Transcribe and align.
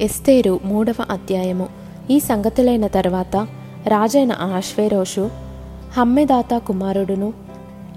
ఎస్తేరు 0.00 0.60
మూడవ 0.64 0.94
అధ్యాయము. 1.10 1.68
ఈ 2.10 2.20
సంగతులైన 2.20 2.86
తర్వాత 2.86 3.36
రాజైన 3.86 4.32
ఆశ్వేరోషు 4.32 5.30
హమ్మెదాత 5.92 6.54
కుమారుడును 6.54 7.32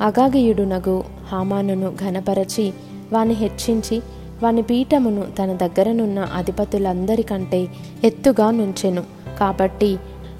అగాగియుడునగు 0.01 1.03
హామానును 1.31 1.95
ఘనపరచి 2.01 2.73
వాని 3.13 3.33
హెచ్చించి 3.33 4.01
వాని 4.43 4.61
పీఠమును 4.61 5.23
తన 5.39 5.53
దగ్గరనున్న 5.53 6.19
అధిపతులందరికంటే 6.19 7.67
ఎత్తుగా 8.03 8.51
నుంచెను. 8.51 9.03
కాబట్టి 9.39 9.97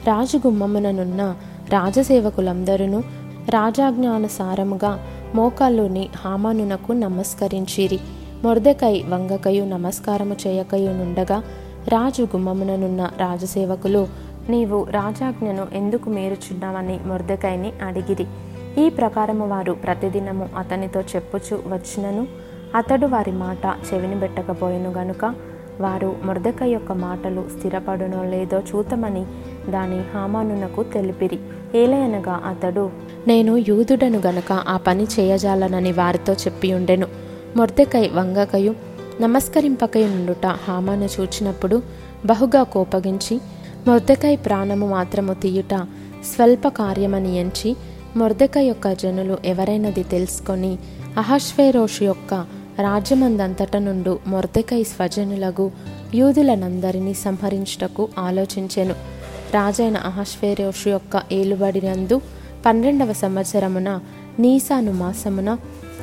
రాజుగుమ్మముననున్న 0.07 1.35
రాజసేవకులందరూ 1.69 2.99
రాజాజ్ఞానుసారముగా 3.49 5.05
మోకాల్లోని 5.35 6.09
హామానునకు 6.17 6.93
నమస్కరించిరి. 6.93 7.99
మొర్దెకై 8.43 9.04
వంగకయు 9.09 9.63
నమస్కారము 9.65 10.35
చేయకయు 10.47 10.89
నుండగా 10.89 11.43
రాజు 11.87 12.23
గుమ్మముననున్న 12.23 13.10
రాజసేవకులు 13.18 14.07
నీవు 14.50 14.87
రాజాజ్ఞను 14.91 15.68
ఎందుకు 15.73 16.10
మేరుచున్నావని 16.10 17.00
మొర్దెకైని 17.05 17.71
అడిగిరి. 17.86 18.27
ఈ 18.77 18.89
ప్రకారము 18.89 19.47
వారు 19.47 19.73
ప్రతిదినము 19.73 20.50
అతనితో 20.57 21.01
చెప్పుచు 21.01 21.60
వచ్చినను 21.68 22.27
అతడు 22.75 23.07
వారి 23.07 23.32
మాట 23.32 23.65
చెవిని 23.65 24.19
పెట్టకపోయెను 24.19 24.91
గనుక 24.91 25.35
వారు 25.79 26.15
మొర్దెక 26.24 26.63
యొక్క 26.63 26.91
మాటలు 26.91 27.46
స్థిరపడునో 27.57 28.24
లేదో 28.24 28.60
చూతమని 28.60 29.25
దాని 29.69 30.01
హామానునకు 30.13 30.83
తెలిపిరి. 30.83 31.39
ఏలయనగా 31.75 32.41
అతడు 32.45 32.91
నేను 33.27 33.58
యూదుడను 33.58 34.19
గనుక 34.19 34.52
ఆ 34.52 34.77
పని 34.77 35.03
చేయజాలనని 35.03 35.91
వారితో 35.91 36.33
చెప్పి 36.33 36.73
ఉండెను. 36.73 37.27
మొర్దెకై 37.56 38.08
వంగకయు 38.08 38.75
నమస్కరింపకయు 39.22 40.08
నుండుట 40.08 40.45
హామాను 40.45 41.09
చూచినప్పుడు 41.19 41.81
బహుగా 42.25 42.64
కోపగించి 42.64 43.42
మొర్దెకై 43.88 44.36
ప్రాణము 44.36 44.88
మాత్రము 44.88 45.33
తీయుట 45.33 45.73
స్వల్ప 46.36 46.67
కార్యమని 46.67 47.39
ఎంచి 47.39 47.75
మొర్దెక 48.16 48.58
యొక్క 48.58 48.94
జనులు 48.94 49.38
ఎవరైనది 49.45 50.03
తెలుసుకొని 50.03 50.77
అహశ్వేరోషు 51.17 52.03
యొక్క 52.03 52.33
రాజ్యమందంతట 52.81 53.77
నుండు 53.77 54.19
మొర్దెకై 54.27 54.83
స్వజనులగు 54.83 55.71
యూదులనందరినీ 56.16 57.14
సంహరించుటకు 57.14 58.08
ఆలోచించెను. 58.19 58.93
రాజైన 59.53 59.97
అహశ్వేరోషు 59.97 60.89
యొక్క 60.89 61.21
ఏలుబడినందు 61.31 62.21
పన్నెండవ 62.66 63.14
సంవత్సరమున 63.14 63.99
నీసాను 64.39 64.91
మాసమున 64.91 65.58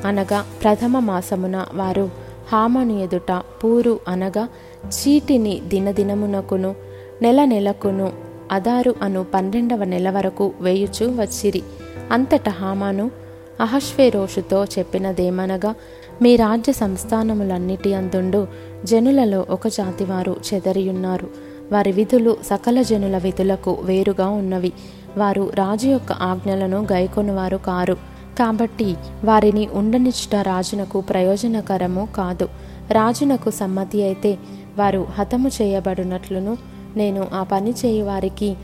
అనగా 0.04 0.44
ప్రథమ 0.62 0.98
మాసమున 0.98 1.66
వారు 1.74 2.10
హామను 2.52 3.02
ఎదుట 3.02 3.32
పూరు 3.32 4.00
అనగా 4.08 4.48
చీటిని 4.86 5.60
దినదినమునకును 5.64 6.74
నెల 7.22 7.44
నెలకును 7.44 8.12
అదారు 8.52 8.94
అను 9.02 9.26
పన్నెండవ 9.34 9.84
నెల 9.84 10.10
వరకు 10.10 10.52
వేయుచూ 10.60 11.06
వచ్చిరి. 11.06 11.62
అంతట 12.10 12.48
హామాను 12.48 13.10
అహశ్వేరోషుతో 13.60 14.64
చెప్పినదేమనగా 14.64 15.74
మీ 16.22 16.36
రాజ్య 16.36 16.72
సంస్థానములన్నిటి 16.72 17.94
అందుండు 17.94 18.46
జనులలో 18.84 19.46
ఒక 19.50 19.68
జాతివారు 19.68 20.36
చెదరియున్నారు. 20.54 21.28
వారి 21.72 21.92
విధులు 21.92 22.36
సకల 22.46 22.82
జనుల 22.82 23.18
విధులకు 23.18 23.78
వేరుగా 23.82 24.28
ఉన్నవి. 24.28 24.72
వారు 25.16 25.50
రాజు 25.54 25.88
యొక్క 25.88 26.12
ఆజ్ఞలను 26.12 26.86
గైకొనువారు 26.92 27.56
కారు. 27.56 28.13
కాబట్టి 28.38 28.96
వారిని 29.24 29.68
ఉండనిచ్చుట 29.72 30.34
రాజునకు 30.34 31.00
ప్రయోజనకరము 31.00 32.08
కాదు. 32.16 32.48
రాజునకు 32.92 33.50
సమ్మతి 33.50 34.02
అయితే 34.02 34.38
వారు 34.78 35.06
హతము 35.18 35.48
చేయబడినట్లును 35.48 36.56
నేను 36.96 37.26
ఆ 37.34 37.42
పని 37.42 37.70
చేయి 37.70 38.02
వారికి 38.02 38.56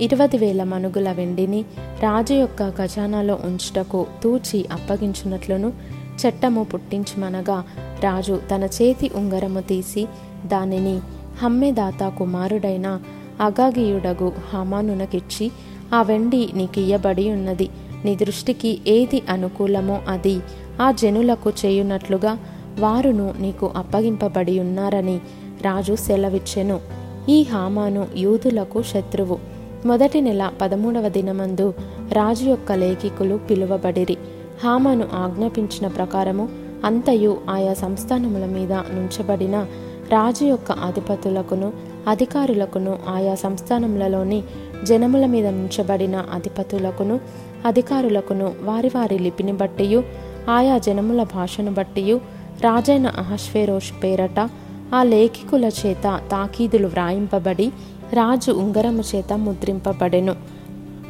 ఇరవై 0.00 0.38
వేల 0.38 0.62
మనుగుల 0.64 1.12
వెండిని 1.12 1.64
రాజు 2.02 2.34
యొక్క 2.34 2.68
ఖజానాలో 2.68 3.38
ఉంచుటకు 3.44 4.06
తూచి 4.22 4.64
అప్పగించినట్లును 4.72 5.72
చట్టము 6.20 6.64
పుట్టించుమనగా 6.64 7.64
రాజు 8.00 8.40
తన 8.54 8.64
చేతి 8.64 9.10
ఉంగరము 9.16 9.60
తీసి 9.60 10.06
దానిని 10.46 11.00
హమ్మెదాత 11.42 12.12
కుమారుడైన 12.18 13.00
అగాగియుడగు 13.40 14.32
హమానునకిచ్చి 14.54 15.50
ఆ 15.94 16.02
వెండి 16.02 16.50
నీకియ్యబడి 16.54 17.32
ఉన్నది 17.32 17.68
నీ 18.04 18.14
దృష్టికి 18.14 18.80
ఏది 18.86 19.22
అనుకూలమో 19.28 20.00
అది 20.08 20.40
ఆ 20.82 20.90
జనులకు 20.90 21.50
చేయునట్లుగా 21.50 22.38
వారును 22.78 23.34
నీకు 23.40 23.72
అప్పగింపబడి 23.76 24.58
ఉన్నారని 24.58 25.20
రాజు 25.62 25.94
సెలవిచ్చెను. 25.94 26.80
ఈ 27.28 27.42
హామాను 27.42 28.06
యూదులకు 28.16 28.82
శత్రువు. 28.82 29.38
మొదటి 29.86 30.20
నెల 30.20 30.50
పదమూడవ 30.60 31.08
దినమందు 31.08 31.74
రాజు 32.12 32.44
యొక్క 32.44 32.72
లేఖికులు 32.72 33.36
పిలువబడిరి. 33.36 34.16
హామాను 34.64 35.08
ఆజ్ఞాపించిన 35.14 35.86
ప్రకారము 35.86 36.48
అంతయు 36.84 37.40
ఆయా 37.50 37.74
సంస్థానముల 37.74 38.44
మీద 38.44 38.72
నుంచబడిన 38.72 39.66
రాజు 40.12 40.44
యొక్క 40.44 40.72
అధిపతులకును 40.72 41.72
అధికారులకును 42.08 42.98
ఆయా 43.08 43.34
సంస్థానములలోని 43.34 44.42
జనముల 44.84 45.26
మీద 45.26 45.46
ఉంచబడిన 45.46 46.16
అధిపతులకును 46.32 47.20
అధికారులకును 47.66 48.54
వారి 48.62 48.90
వారి 48.96 49.18
లిపిని 49.18 49.52
బట్టియు 49.52 50.04
ఆయా 50.50 50.78
జనముల 50.78 51.22
భాషను 51.22 51.74
బట్టియు 51.74 52.16
రాజైన 52.60 53.06
అహశ్వేరోష్ 53.06 53.92
పేరట 54.02 54.50
ఆ 54.94 55.02
లేఖికుల 55.02 55.64
చేత 55.64 56.20
తాకీదులు 56.30 56.86
వ్రాయింపబడి 56.86 57.66
రాజు 58.12 58.52
ఉంగరము 58.52 59.02
చేత 59.14 59.32
ముద్రింపబడెను. 59.32 60.34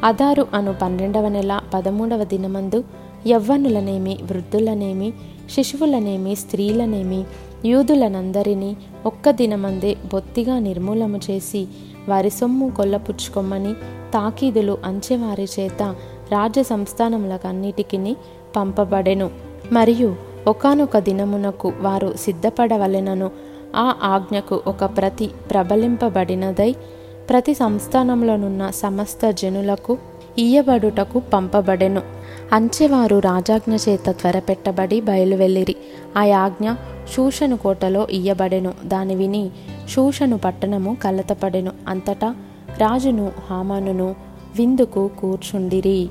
అదారు 0.03 0.47
అను 0.53 0.75
పన్నెండవ 0.81 1.27
నెల 1.27 1.61
పదమూడవ 1.73 2.23
దినమందు 2.23 2.83
యవ్వనులనేమి 3.27 4.17
వృద్ధులనేమి 4.23 5.13
శిశువులనేమి 5.55 6.35
స్త్రీలనేమి 6.35 7.25
యూదులనందరినీ 7.65 8.77
ఒక్క 9.05 9.29
దినమందే 9.29 9.97
బొత్తిగా 10.13 10.59
నిర్మూలము 10.59 11.19
చేసి 11.31 11.67
వారి 12.09 12.29
సొమ్ము 12.29 12.69
కొల్లపుచ్చుకోమని 12.69 13.73
తాకీదులు 14.13 14.77
అంచెవారి 14.85 15.47
చేత 15.59 15.83
రాజ్య 16.31 16.63
సంస్థానములకన్నిటికీ 16.63 18.15
పంపబడెను. 18.55 19.29
మరియు 19.71 20.15
ఒకనొక 20.47 20.97
దినమునకు 20.97 21.73
వారు 21.79 22.13
సిద్ధపడవలెనను 22.19 23.31
ఆ 23.75 23.95
ఆజ్ఞకు 24.03 24.61
ఒక 24.67 24.85
ప్రతి 24.85 25.29
ప్రబలింపబడినదై 25.51 26.75
ప్రతి 27.29 27.53
సంస్థానంలోనున్న 27.53 28.69
సమస్త 28.69 29.31
జనులకు 29.31 29.97
ఇయ్యబడుటకు 30.37 31.19
పంపబడెను. 31.19 32.01
అంచెవారు 32.53 33.19
రాజాజ్ఞ 33.19 33.75
చేత 33.75 34.09
త్వరపెట్టబడి 34.09 35.01
బయలువెళ్ళిరి. 35.01 35.75
ఆ 36.17 36.25
ఆజ్ఞ 36.37 36.71
శూషను 37.15 37.57
కోటలో 37.57 38.07
ఇయ్యబడెను. 38.11 38.73
దాని 38.85 39.15
విని 39.15 39.51
శూషను 39.95 40.37
పట్టణము 40.37 40.97
కలతపడెను. 41.03 41.71
అంతటా 41.87 42.35
రాజును 42.77 43.31
హామానును 43.49 44.15
విందుకు 44.57 45.11
కూర్చుండిరి. 45.19 46.09